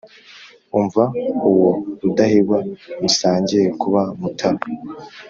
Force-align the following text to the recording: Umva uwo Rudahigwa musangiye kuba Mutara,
Umva 0.79 1.03
uwo 1.49 1.71
Rudahigwa 2.01 2.57
musangiye 3.01 3.65
kuba 3.81 4.01
Mutara, 4.19 4.61